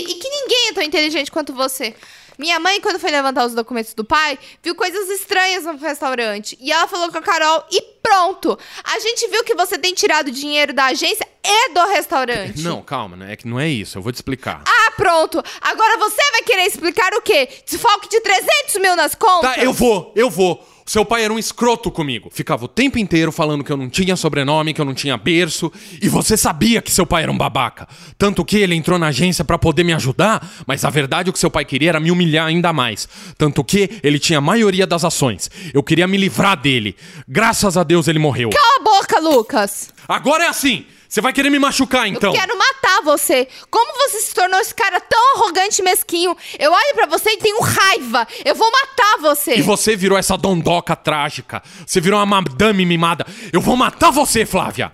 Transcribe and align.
e 0.00 0.14
que 0.14 0.28
ninguém 0.28 0.68
é 0.68 0.72
tão 0.72 0.82
inteligente 0.82 1.30
quanto 1.30 1.52
você. 1.52 1.94
Minha 2.38 2.60
mãe, 2.60 2.80
quando 2.80 3.00
foi 3.00 3.10
levantar 3.10 3.44
os 3.44 3.52
documentos 3.52 3.94
do 3.94 4.04
pai, 4.04 4.38
viu 4.62 4.72
coisas 4.76 5.08
estranhas 5.10 5.64
no 5.64 5.76
restaurante. 5.76 6.56
E 6.60 6.70
ela 6.70 6.86
falou 6.86 7.10
com 7.10 7.18
a 7.18 7.22
Carol 7.22 7.64
e 7.68 7.82
pronto! 8.00 8.56
A 8.84 8.98
gente 9.00 9.26
viu 9.26 9.42
que 9.42 9.56
você 9.56 9.76
tem 9.76 9.92
tirado 9.92 10.30
dinheiro 10.30 10.72
da 10.72 10.86
agência 10.86 11.26
e 11.42 11.74
do 11.74 11.84
restaurante. 11.86 12.62
Não, 12.62 12.80
calma, 12.80 13.16
né? 13.16 13.32
É 13.32 13.36
que 13.36 13.48
não 13.48 13.58
é 13.58 13.68
isso. 13.68 13.98
Eu 13.98 14.02
vou 14.02 14.12
te 14.12 14.16
explicar. 14.16 14.62
Ah, 14.64 14.92
pronto! 14.92 15.42
Agora 15.60 15.98
você 15.98 16.22
vai 16.30 16.42
querer 16.42 16.66
explicar 16.66 17.12
o 17.14 17.20
quê? 17.20 17.48
Desfalque 17.66 18.08
de 18.08 18.20
300 18.20 18.74
mil 18.80 18.94
nas 18.94 19.16
contas? 19.16 19.56
Tá, 19.56 19.60
eu 19.60 19.72
vou, 19.72 20.12
eu 20.14 20.30
vou. 20.30 20.64
Seu 20.88 21.04
pai 21.04 21.22
era 21.22 21.30
um 21.30 21.38
escroto 21.38 21.90
comigo. 21.90 22.30
Ficava 22.32 22.64
o 22.64 22.68
tempo 22.68 22.98
inteiro 22.98 23.30
falando 23.30 23.62
que 23.62 23.70
eu 23.70 23.76
não 23.76 23.90
tinha 23.90 24.16
sobrenome, 24.16 24.72
que 24.72 24.80
eu 24.80 24.86
não 24.86 24.94
tinha 24.94 25.18
berço. 25.18 25.70
E 26.00 26.08
você 26.08 26.34
sabia 26.34 26.80
que 26.80 26.90
seu 26.90 27.04
pai 27.04 27.24
era 27.24 27.30
um 27.30 27.36
babaca. 27.36 27.86
Tanto 28.16 28.42
que 28.42 28.56
ele 28.56 28.74
entrou 28.74 28.98
na 28.98 29.08
agência 29.08 29.44
para 29.44 29.58
poder 29.58 29.84
me 29.84 29.92
ajudar, 29.92 30.50
mas 30.66 30.86
a 30.86 30.90
verdade 30.90 31.28
o 31.28 31.32
que 31.34 31.38
seu 31.38 31.50
pai 31.50 31.66
queria 31.66 31.90
era 31.90 32.00
me 32.00 32.10
humilhar 32.10 32.46
ainda 32.46 32.72
mais. 32.72 33.06
Tanto 33.36 33.62
que 33.62 34.00
ele 34.02 34.18
tinha 34.18 34.38
a 34.38 34.40
maioria 34.40 34.86
das 34.86 35.04
ações. 35.04 35.50
Eu 35.74 35.82
queria 35.82 36.08
me 36.08 36.16
livrar 36.16 36.58
dele. 36.58 36.96
Graças 37.28 37.76
a 37.76 37.82
Deus 37.82 38.08
ele 38.08 38.18
morreu. 38.18 38.48
Cala 38.48 38.80
a 38.80 38.82
boca, 38.82 39.20
Lucas! 39.20 39.92
Agora 40.08 40.44
é 40.44 40.48
assim! 40.48 40.86
Você 41.08 41.22
vai 41.22 41.32
querer 41.32 41.48
me 41.48 41.58
machucar 41.58 42.06
então? 42.06 42.34
Eu 42.34 42.38
quero 42.38 42.58
matar 42.58 43.00
você. 43.02 43.48
Como 43.70 43.92
você 43.96 44.20
se 44.20 44.34
tornou 44.34 44.60
esse 44.60 44.74
cara 44.74 45.00
tão 45.00 45.36
arrogante 45.36 45.80
e 45.80 45.84
mesquinho? 45.84 46.36
Eu 46.58 46.70
olho 46.70 46.94
pra 46.94 47.06
você 47.06 47.30
e 47.30 47.38
tenho 47.38 47.58
raiva. 47.62 48.28
Eu 48.44 48.54
vou 48.54 48.70
matar 48.70 49.16
você. 49.22 49.54
E 49.54 49.62
você 49.62 49.96
virou 49.96 50.18
essa 50.18 50.36
dondoca 50.36 50.94
trágica. 50.94 51.62
Você 51.86 51.98
virou 51.98 52.18
uma 52.18 52.26
madame 52.26 52.84
mimada. 52.84 53.26
Eu 53.50 53.62
vou 53.62 53.74
matar 53.74 54.10
você, 54.10 54.44
Flávia. 54.44 54.92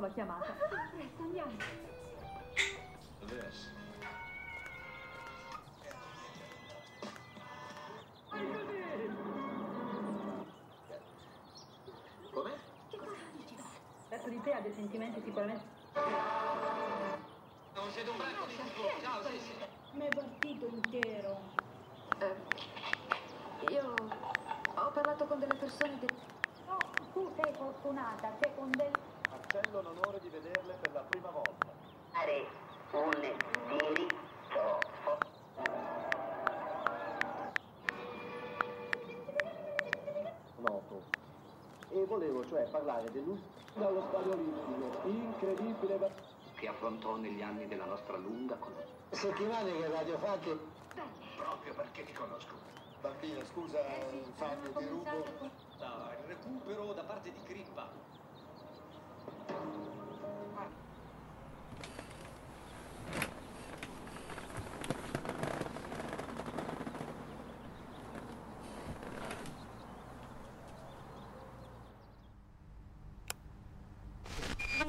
La 0.00 0.08
chiamata. 0.08 0.52
Presto, 0.52 1.22
andiamo. 1.22 1.52
Com'è? 12.30 12.58
Che 12.88 12.96
cosa 12.96 13.12
dici? 13.36 13.56
Verso 14.08 14.28
di 14.28 14.40
te 14.42 14.52
ha 14.52 14.60
dei 14.60 14.72
sentimenti 14.74 15.20
sicuramente. 15.22 15.64
Non 17.74 17.90
siete 17.90 18.10
un 18.10 18.16
branco 18.16 18.46
di 18.46 18.56
Ciao, 19.02 19.22
sì, 19.24 19.38
sì. 19.38 19.52
Mi 19.92 20.06
è 20.06 20.14
partito 20.14 20.66
intero. 20.66 21.40
Eh, 22.20 23.68
io 23.68 24.08
ho 24.74 24.90
parlato 24.92 25.26
con 25.26 25.38
delle 25.38 25.54
persone 25.54 25.98
che... 25.98 26.08
No, 26.66 26.78
tu 27.12 27.32
sei 27.36 27.52
fortunata, 27.54 28.32
sei 28.38 28.54
con 28.54 28.70
del... 28.76 29.09
Marcello 29.52 29.82
l'onore 29.82 30.20
di 30.20 30.28
vederle 30.28 30.74
per 30.74 30.92
la 30.92 31.00
prima 31.00 31.28
volta. 31.30 31.72
fare 32.12 32.46
un 32.92 33.20
diritto. 33.66 34.58
Noto. 40.58 41.02
E 41.88 42.04
volevo 42.06 42.46
cioè 42.48 42.62
parlare 42.70 43.10
dell'uscita 43.10 43.58
dallo 43.72 44.06
stadio 44.06 44.34
olimpico. 44.34 45.08
Incredibile. 45.08 45.96
ma- 45.96 46.10
Che 46.54 46.68
affrontò 46.68 47.16
negli 47.16 47.42
anni 47.42 47.66
della 47.66 47.86
nostra 47.86 48.18
lunga 48.18 48.54
conoscenza. 48.54 49.16
Settimane 49.16 49.72
che 49.72 49.88
radio 49.88 50.16
fate. 50.18 50.58
Proprio 51.36 51.74
perché 51.74 52.04
ti 52.04 52.12
conosco. 52.12 52.54
Bambino, 53.00 53.44
scusa, 53.46 53.78
Fabio, 54.36 54.70
ti 54.74 54.86
rubo. 54.86 55.10
No, 55.80 56.10
il 56.12 56.24
recupero 56.26 56.92
da 56.92 57.02
parte 57.02 57.32
di 57.32 57.42
Crippa. 57.42 58.19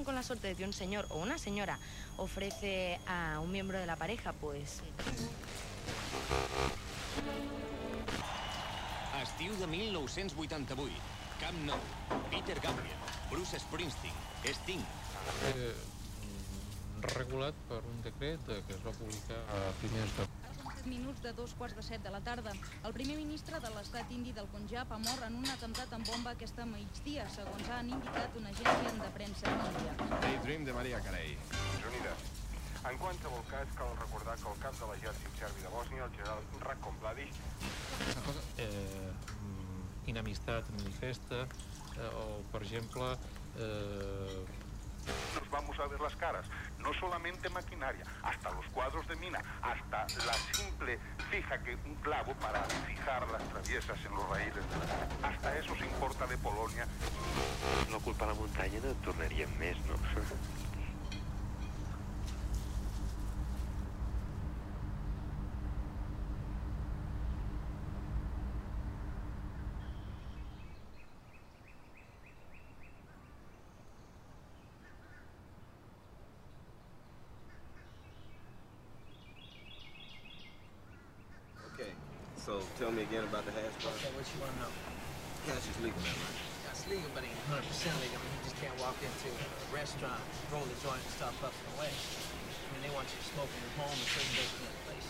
con 0.03 0.15
la 0.15 0.23
suerte 0.23 0.47
de 0.47 0.55
que 0.55 0.65
un 0.65 0.73
señor 0.73 1.05
o 1.09 1.17
una 1.19 1.37
señora 1.37 1.79
ofrece 2.17 2.99
a 3.07 3.39
un 3.39 3.51
miembro 3.51 3.77
de 3.79 3.85
la 3.85 3.95
pareja, 3.95 4.33
pues... 4.33 4.81
Estiu 9.21 9.53
de 9.55 9.67
1988. 9.67 11.10
Camp 11.41 11.57
Nou. 11.65 11.79
Peter 12.29 12.59
Gabriel. 12.61 12.97
Bruce 13.31 13.59
Springsteen. 13.59 14.13
Sting. 14.45 14.83
Eh, 15.49 15.73
regulat 17.17 17.57
per 17.69 17.79
un 17.89 18.03
decret 18.05 18.49
eh, 18.53 18.59
que 18.67 18.75
es 18.77 18.83
va 18.85 18.93
publicar 18.93 19.39
a 19.57 19.61
primers 19.81 20.13
de... 20.19 20.27
minuts 20.85 21.21
de 21.21 21.31
dos 21.37 21.53
quarts 21.57 21.75
de 21.77 21.83
set 21.85 22.03
de 22.05 22.11
la 22.13 22.19
tarda. 22.25 22.53
El 22.85 22.93
primer 22.93 23.15
ministre 23.17 23.59
de 23.63 23.69
l'estat 23.73 24.13
indi 24.13 24.33
del 24.37 24.47
Punjab 24.53 24.93
ha 24.93 24.99
mort 25.01 25.25
en 25.27 25.39
un 25.39 25.49
atemptat 25.53 25.93
amb 25.97 26.07
bomba 26.09 26.33
aquesta 26.37 26.65
migdia, 26.65 27.25
segons 27.35 27.69
han 27.73 27.89
indicat 27.89 28.37
una 28.37 28.53
agència 28.53 28.93
de 29.01 29.09
premsa 29.17 29.55
índia. 29.57 29.97
Daydream 30.25 30.65
de 30.69 30.77
Maria 30.77 31.01
Carey. 31.05 31.35
Unides. 31.91 32.29
En 32.89 32.97
qualsevol 32.97 33.45
cas, 33.49 33.77
cal 33.77 33.93
recordar 33.99 34.37
que 34.41 34.49
el 34.53 34.61
cap 34.63 34.77
de 34.79 34.89
l'exèrcit 34.89 35.43
serbi 35.43 35.65
de 35.65 35.73
Bòsnia, 35.73 36.05
el 36.07 36.15
general 36.17 36.45
Ratko 36.65 36.93
Mladic, 36.97 37.41
cosa, 38.25 38.41
eh, 38.57 39.11
mm, 40.11 40.17
inamistat 40.17 40.69
manifesta, 40.69 41.47
eh, 41.97 42.15
o, 42.15 42.43
per 42.51 42.61
exemple, 42.63 43.17
eh, 43.57 44.45
nos 45.35 45.49
vamos 45.49 45.79
a 45.79 45.87
ver 45.87 45.99
las 45.99 46.15
caras. 46.15 46.45
No 46.79 46.93
solamente 46.93 47.49
maquinaria, 47.49 48.05
hasta 48.23 48.51
los 48.51 48.65
cuadros 48.67 49.07
de 49.07 49.15
mina, 49.15 49.41
hasta 49.61 50.07
la 50.25 50.33
simple 50.53 50.99
fija 51.29 51.57
que 51.63 51.75
un 51.85 51.95
clavo 51.95 52.33
para 52.35 52.63
fijar 52.63 53.27
las 53.31 53.43
traviesas 53.49 53.97
en 54.05 54.11
los 54.13 54.29
raíles 54.29 54.55
de 54.55 54.61
la. 54.61 55.29
Hasta 55.29 55.57
eso 55.57 55.75
se 55.75 55.85
importa 55.85 56.27
de 56.27 56.37
Polonia. 56.37 56.87
No 57.89 57.99
culpa 57.99 58.25
la 58.25 58.33
muntanya 58.33 58.79
no 58.79 58.91
et 58.93 59.01
tornaríem 59.05 59.51
més, 59.59 59.77
no? 59.85 59.97
So 82.51 82.59
tell 82.75 82.91
me 82.91 83.07
again 83.07 83.23
about 83.23 83.47
the 83.47 83.55
hash 83.55 83.71
bar. 83.79 83.95
Okay, 83.95 84.11
what 84.11 84.27
you 84.27 84.37
want 84.43 84.51
to 84.51 84.67
know? 84.67 84.73
Cash 85.47 85.63
is 85.71 85.77
legal 85.79 86.03
now, 86.03 86.11
right? 86.19 86.39
It's 86.67 86.83
legal, 86.91 87.07
but 87.15 87.23
ain't 87.23 87.39
100% 87.47 87.63
legal. 88.03 88.19
I 88.19 88.27
mean, 88.27 88.33
you 88.35 88.43
just 88.43 88.59
can't 88.59 88.75
walk 88.75 88.99
into 88.99 89.31
a 89.31 89.67
restaurant, 89.71 90.19
roll 90.51 90.67
a 90.67 90.77
joint, 90.83 90.99
and 90.99 91.13
start 91.15 91.31
puffing 91.39 91.69
away. 91.79 91.87
I 91.87 92.67
mean, 92.75 92.83
they 92.83 92.91
want 92.91 93.07
you 93.07 93.23
smoking 93.23 93.55
at 93.55 93.73
home 93.79 93.95
and 93.95 94.09
certain 94.11 94.35
days 94.35 94.51
in 94.51 94.61
that 94.67 94.79
place. 94.83 95.07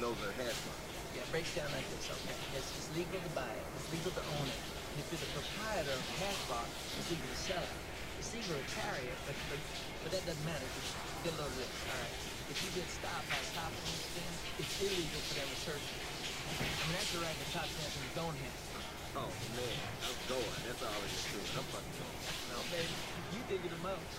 No, 0.00 0.16
the 0.24 0.32
hash 0.40 0.56
bar. 0.64 0.78
Yeah, 1.12 1.28
it 1.28 1.30
breaks 1.36 1.52
down 1.52 1.68
like 1.68 1.84
this, 1.92 2.08
okay? 2.08 2.32
It's, 2.56 2.72
it's 2.80 2.88
legal 2.96 3.20
to 3.20 3.32
buy 3.36 3.52
it. 3.52 3.64
It's 3.76 3.88
legal 3.92 4.16
to 4.16 4.24
own 4.24 4.48
it. 4.48 4.60
And 4.64 4.96
if 5.04 5.06
you're 5.12 5.20
the 5.20 5.32
proprietor 5.36 5.92
of 5.92 6.00
a 6.00 6.16
hash 6.24 6.42
bar, 6.48 6.64
it's 6.64 7.12
legal 7.12 7.28
to 7.28 7.40
sell 7.44 7.60
it. 7.60 7.76
It's 8.16 8.32
legal 8.32 8.56
to 8.56 8.64
carry 8.72 9.04
it, 9.04 9.18
but, 9.28 9.36
but, 9.52 9.60
but 10.00 10.10
that 10.16 10.24
doesn't 10.24 10.46
matter. 10.48 10.64
Just 10.80 10.96
get 11.28 11.36
a 11.36 11.44
little 11.44 11.60
risk, 11.60 11.76
all 11.92 12.00
right? 12.00 12.16
If 12.48 12.56
you 12.56 12.70
get 12.80 12.88
stopped 12.88 13.28
by 13.28 13.36
on 13.36 13.68
the 13.68 14.00
stand, 14.00 14.36
it's 14.64 14.74
illegal 14.80 15.20
for 15.28 15.34
them 15.36 15.48
to 15.52 15.58
search 15.60 15.84
you. 15.92 16.23
Mean, 16.44 16.92
that's 16.92 17.10
the 17.16 17.20
right 17.24 17.32
the 17.32 17.48
when 17.56 18.04
you 18.04 18.12
don't 18.14 18.36
have 18.36 18.56
it. 18.60 18.74
Oh, 19.14 19.30
man, 19.54 19.78
I'm 20.04 20.18
going. 20.26 20.60
That's 20.66 20.82
all 20.82 21.00
it 21.00 21.12
is 21.14 21.24
to 21.32 21.38
it. 21.38 21.54
I'm 21.54 21.66
fucking 21.70 21.96
going. 21.96 22.20
No, 22.50 22.58
baby, 22.68 22.94
you 23.30 23.40
think 23.46 23.62
of 23.62 23.72
the 23.72 23.82
most. 23.86 24.14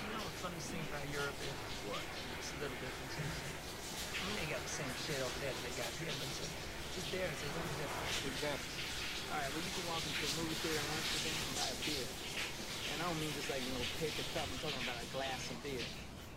You 0.00 0.08
know 0.16 0.24
what 0.24 0.36
funny 0.40 0.60
thing 0.64 0.82
about 0.88 1.04
Europe 1.12 1.36
is? 1.44 1.56
What? 1.92 2.04
It's 2.40 2.50
a 2.50 2.58
little 2.64 2.78
different. 2.80 3.12
Mean, 4.26 4.36
they 4.42 4.48
got 4.50 4.64
the 4.64 4.74
same 4.74 4.90
shit 5.06 5.20
over 5.22 5.38
there 5.38 5.54
that 5.54 5.62
they 5.62 5.74
got 5.78 5.92
here, 6.02 6.10
but 6.10 6.28
just 6.34 7.08
there. 7.12 7.28
It's 7.30 7.44
a 7.44 7.50
little 7.52 7.76
different. 7.78 8.32
Exactly. 8.32 8.74
All 9.30 9.38
right, 9.38 9.50
well, 9.52 9.62
you 9.62 9.72
can 9.76 9.84
walk 9.92 10.02
into 10.02 10.24
a 10.24 10.32
movie 10.40 10.58
theater 10.64 10.80
in 10.80 10.88
Amsterdam 10.96 11.36
and 11.36 11.54
buy 11.60 11.68
a 11.68 11.78
beer. 11.84 12.08
And 12.90 12.96
I 12.96 13.02
don't 13.06 13.20
mean 13.20 13.32
just 13.36 13.52
like, 13.52 13.60
you 13.60 13.70
know, 13.76 13.84
paper 14.00 14.24
cup. 14.32 14.48
I'm 14.48 14.58
talking 14.64 14.82
about 14.82 14.98
a 14.98 15.08
glass 15.12 15.42
of 15.52 15.60
beer. 15.60 15.86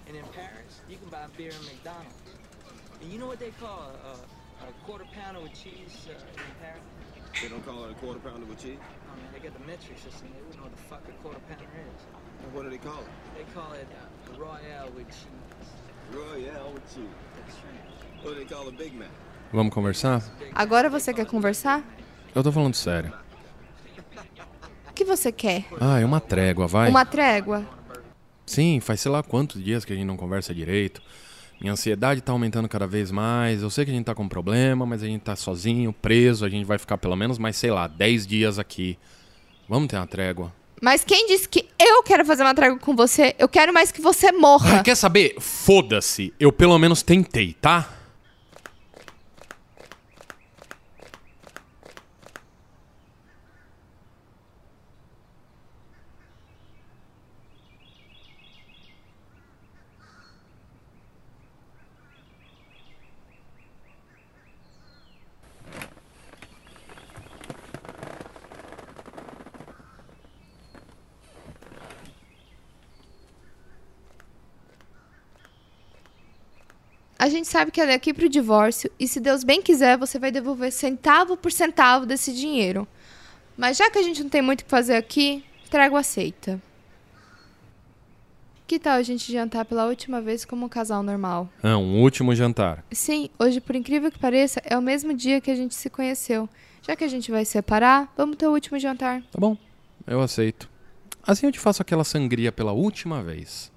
And 0.06 0.14
in 0.20 0.28
Paris, 0.36 0.84
you 0.92 1.00
can 1.00 1.08
buy 1.08 1.24
beer 1.40 1.56
in 1.56 1.64
McDonald's. 1.66 2.49
And 3.02 3.12
you 3.12 3.20
know 3.20 3.28
what 3.28 3.40
they 3.40 3.52
call 3.60 3.92
a, 4.04 4.08
a, 4.08 4.70
a 4.70 4.72
quarter 4.86 5.06
pounder 5.16 5.40
with 5.42 5.54
cheese 5.54 6.08
uh, 6.10 6.14
in 6.14 6.54
Paris? 6.62 6.84
They 7.42 7.48
don't 7.48 7.66
call 7.66 7.86
it 7.86 7.92
a 7.92 7.96
quarter 7.96 8.20
pounder 8.20 8.46
with 8.46 8.62
cheese? 8.62 8.78
Oh, 8.80 9.16
man, 9.16 9.30
they 9.34 9.40
got 9.40 9.54
the 9.58 9.66
metric 9.66 9.98
system. 9.98 10.28
They 10.34 10.42
wouldn't 10.42 10.58
know 10.58 10.68
what 10.68 10.76
the 10.76 10.84
fuck 10.90 11.04
a 11.08 11.16
quarter 11.24 11.40
pounder 11.48 11.64
is. 11.64 12.02
And 12.44 12.54
what 12.54 12.64
do 12.64 12.70
they 12.70 12.78
call 12.78 13.00
it? 13.00 13.12
They 13.38 13.48
call 13.54 13.72
it 13.74 13.88
uh, 13.96 14.40
Royale 14.40 14.92
with 14.96 15.08
cheese. 15.08 15.70
Royale 16.12 16.74
with 16.74 16.86
cheese. 16.94 17.16
That's 17.36 17.58
right. 17.64 18.26
What 18.26 18.34
do 18.34 18.44
they 18.44 18.46
call 18.46 18.68
a 18.68 18.72
Big 18.72 18.94
Mac? 18.94 19.10
Vamos 19.52 19.74
conversar? 19.74 20.22
Agora 20.54 20.90
você 20.90 21.14
quer 21.14 21.26
conversar? 21.26 21.84
Eu 22.36 22.44
tô 22.44 22.52
falando 22.52 22.76
sério. 22.76 23.12
O 24.90 24.94
que 24.94 25.04
você 25.06 25.32
quer? 25.32 25.66
Ah, 25.80 26.00
é 26.00 26.06
uma 26.06 26.20
trégua, 26.20 26.68
vai. 26.68 26.90
Uma 26.90 27.06
trégua? 27.06 27.66
Sim, 28.46 28.80
faz 28.80 29.02
sei 29.02 29.12
lá 29.12 29.24
quantos 29.24 29.64
dias 29.64 29.86
que 29.86 29.94
a 29.94 29.96
gente 29.96 30.06
não 30.06 30.18
conversa 30.18 30.54
direito. 30.54 31.02
Minha 31.60 31.74
ansiedade 31.74 32.22
tá 32.22 32.32
aumentando 32.32 32.70
cada 32.70 32.88
vez 32.88 33.12
mais. 33.12 33.62
Eu 33.62 33.70
sei 33.70 33.84
que 33.84 33.92
a 33.92 33.94
gente 33.94 34.06
tá 34.06 34.16
com 34.16 34.24
um 34.24 34.30
problema, 34.30 34.86
mas 34.86 35.04
a 35.04 35.06
gente 35.06 35.22
tá 35.22 35.36
sozinho, 35.36 35.92
preso. 35.92 36.46
A 36.46 36.50
gente 36.50 36.66
vai 36.66 36.78
ficar 36.78 36.98
pelo 36.98 37.16
menos 37.16 37.38
mais, 37.38 37.58
sei 37.58 37.70
lá, 37.70 37.86
10 37.86 38.26
dias 38.26 38.58
aqui. 38.58 38.98
Vamos 39.68 39.90
ter 39.90 39.98
uma 39.98 40.08
trégua. 40.08 40.54
Mas 40.82 41.04
quem 41.04 41.28
disse 41.28 41.50
que 41.50 41.68
eu 41.78 42.02
quero 42.04 42.24
fazer 42.26 42.44
uma 42.44 42.56
trégua 42.56 42.80
com 42.80 42.96
você? 42.96 43.36
Eu 43.38 43.50
quero 43.50 43.74
mais 43.74 43.92
que 43.92 44.02
você 44.02 44.32
morra. 44.32 44.80
Ah, 44.80 44.84
quer 44.84 44.96
saber? 44.96 45.36
Foda-se. 45.40 46.34
Eu 46.40 46.54
pelo 46.54 46.80
menos 46.80 47.04
tentei, 47.04 47.54
tá? 47.60 47.99
A 77.20 77.28
gente 77.28 77.50
sabe 77.50 77.70
que 77.70 77.82
é 77.82 77.86
daqui 77.86 78.14
pro 78.14 78.30
divórcio 78.30 78.90
e 78.98 79.06
se 79.06 79.20
Deus 79.20 79.44
bem 79.44 79.62
quiser, 79.62 79.98
você 79.98 80.18
vai 80.18 80.32
devolver 80.32 80.72
centavo 80.72 81.36
por 81.36 81.52
centavo 81.52 82.06
desse 82.06 82.34
dinheiro. 82.34 82.88
Mas 83.58 83.76
já 83.76 83.92
que 83.92 84.00
a 84.00 84.02
gente 84.02 84.24
não 84.24 84.30
tem 84.30 84.42
muito 84.42 84.62
o 84.62 84.64
que 84.64 84.70
fazer 84.70 84.96
aqui, 84.96 85.44
trago 85.70 85.98
aceita. 85.98 86.62
Que 88.66 88.80
tal 88.80 88.94
a 88.94 89.04
gente 89.04 89.34
jantar 89.34 89.66
pela 89.66 89.88
última 89.88 90.22
vez 90.22 90.46
como 90.46 90.66
um 90.66 90.70
casal 90.70 91.04
normal? 91.04 91.50
Ah, 91.62 91.78
um 91.78 92.02
último 92.02 92.34
jantar. 92.34 92.86
Sim, 92.90 93.30
hoje, 93.38 93.60
por 93.60 93.76
incrível 93.76 94.10
que 94.10 94.18
pareça, 94.18 94.62
é 94.64 94.78
o 94.78 94.82
mesmo 94.82 95.14
dia 95.14 95.42
que 95.42 95.52
a 95.52 95.56
gente 95.56 95.76
se 95.76 95.90
conheceu. 95.90 96.48
Já 96.88 96.96
que 96.96 97.04
a 97.04 97.08
gente 97.10 97.30
vai 97.30 97.44
se 97.44 97.52
separar, 97.52 98.14
vamos 98.16 98.38
ter 98.38 98.48
o 98.48 98.52
último 98.52 98.80
jantar. 98.80 99.22
Tá 99.24 99.38
bom, 99.38 99.58
eu 100.08 100.22
aceito. 100.22 100.70
Assim 101.22 101.48
eu 101.48 101.52
te 101.52 101.60
faço 101.60 101.82
aquela 101.82 102.06
sangria 102.06 102.50
pela 102.50 102.72
última 102.72 103.22
vez. 103.22 103.70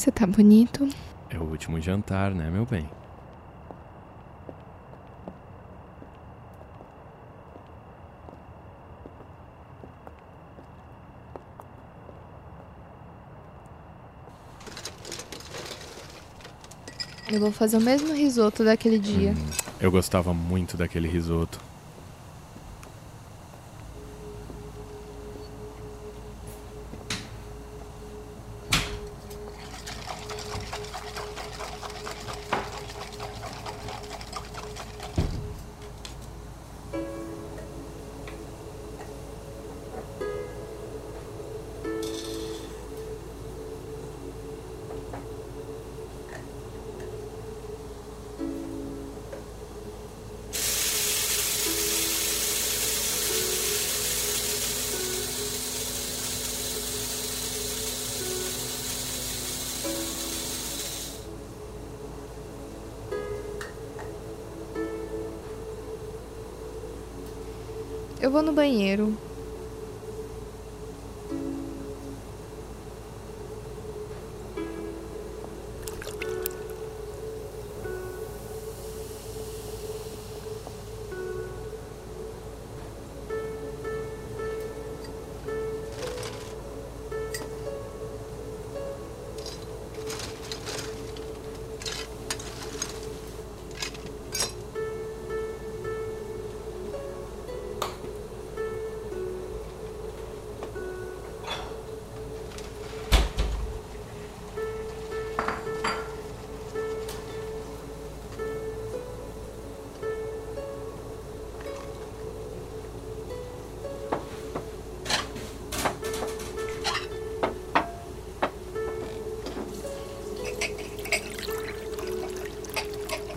Você 0.00 0.10
tá 0.10 0.26
bonito. 0.26 0.88
É 1.28 1.36
o 1.36 1.42
último 1.42 1.78
jantar, 1.78 2.30
né, 2.30 2.48
meu 2.50 2.64
bem? 2.64 2.88
Eu 17.30 17.38
vou 17.38 17.52
fazer 17.52 17.76
o 17.76 17.80
mesmo 17.82 18.14
risoto 18.14 18.64
daquele 18.64 18.98
dia. 18.98 19.34
Eu 19.78 19.90
gostava 19.90 20.32
muito 20.32 20.78
daquele 20.78 21.08
risoto. 21.08 21.60
Eu 68.30 68.32
vou 68.32 68.42
no 68.44 68.52
banheiro. 68.54 69.20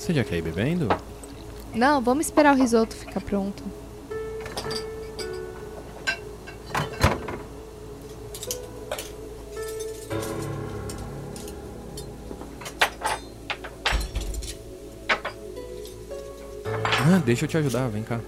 Você 0.03 0.13
já 0.13 0.21
quer 0.21 0.35
ir 0.35 0.41
bebendo? 0.41 0.89
Não, 1.73 2.01
vamos 2.01 2.25
esperar 2.25 2.53
o 2.53 2.57
risoto 2.57 2.93
ficar 2.93 3.21
pronto. 3.21 3.63
Ah, 16.65 17.21
deixa 17.25 17.45
eu 17.45 17.47
te 17.47 17.57
ajudar, 17.57 17.87
vem 17.87 18.03
cá. 18.03 18.19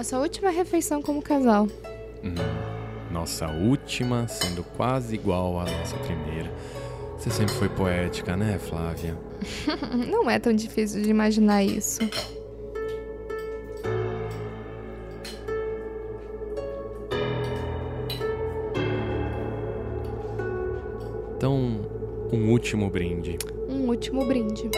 Nossa 0.00 0.18
última 0.18 0.48
refeição 0.48 1.02
como 1.02 1.20
casal. 1.20 1.68
Hum, 2.24 2.34
nossa 3.12 3.48
última 3.48 4.26
sendo 4.28 4.64
quase 4.64 5.14
igual 5.14 5.60
à 5.60 5.64
nossa 5.66 5.94
primeira. 5.98 6.50
Você 7.18 7.28
sempre 7.28 7.52
foi 7.56 7.68
poética, 7.68 8.34
né, 8.34 8.58
Flávia? 8.58 9.14
Não 10.10 10.30
é 10.30 10.38
tão 10.38 10.54
difícil 10.54 11.02
de 11.02 11.10
imaginar 11.10 11.62
isso. 11.62 12.00
Então, 21.36 21.82
um 22.32 22.50
último 22.50 22.88
brinde. 22.88 23.36
Um 23.68 23.86
último 23.88 24.24
brinde. 24.24 24.70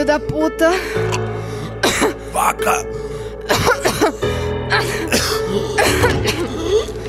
Filho 0.00 0.06
da 0.06 0.18
puta! 0.18 0.70
Vaca! 2.32 2.86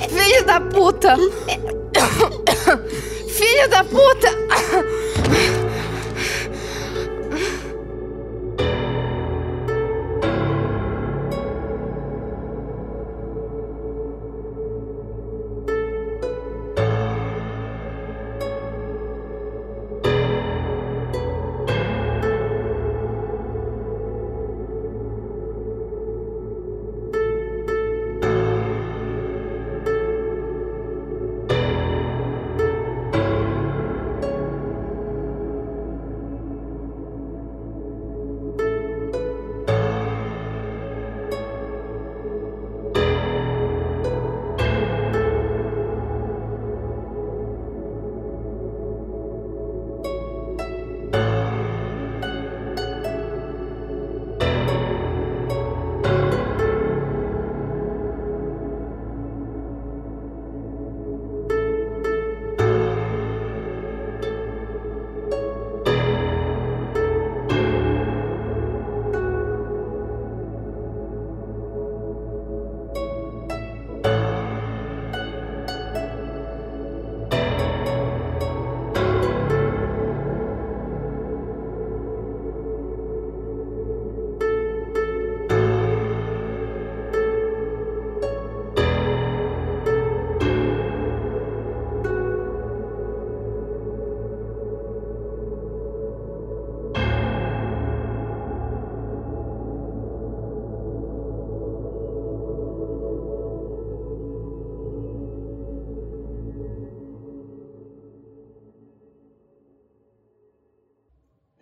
Filho 0.09 0.45
da 0.45 0.59
puta! 0.59 1.15
Filho 3.29 3.69
da 3.69 3.83
puta! 3.85 4.90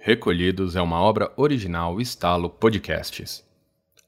Recolhidos 0.10 0.75
é 0.75 0.82
uma 0.82 1.00
obra 1.00 1.32
original 1.38 2.01
Estalo 2.01 2.50
Podcasts. 2.50 3.46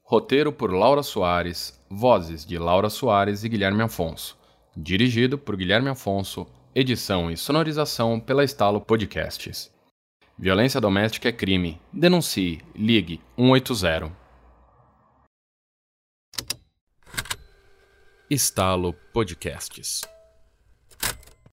Roteiro 0.02 0.52
por 0.52 0.72
Laura 0.72 1.00
Soares, 1.00 1.80
vozes 1.88 2.44
de 2.44 2.58
Laura 2.58 2.90
Soares 2.90 3.44
e 3.44 3.48
Guilherme 3.48 3.84
Afonso. 3.84 4.36
Dirigido 4.76 5.38
por 5.38 5.56
Guilherme 5.56 5.90
Afonso, 5.90 6.44
edição 6.74 7.30
e 7.30 7.36
sonorização 7.36 8.18
pela 8.18 8.42
Estalo 8.42 8.80
Podcasts. 8.80 9.70
Violência 10.36 10.80
doméstica 10.80 11.28
é 11.28 11.32
crime. 11.32 11.80
Denuncie. 11.92 12.60
Ligue 12.74 13.20
180. 13.38 14.10
Estalo 18.28 18.92
Podcasts. 19.12 20.00